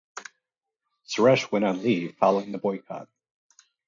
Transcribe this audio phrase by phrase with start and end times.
[1.07, 3.07] Suresh went on leave following the boycott.